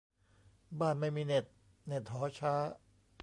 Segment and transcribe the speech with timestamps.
[0.79, 1.45] -บ้านไม่มีเน็ต
[1.87, 2.53] เน็ตหอช้า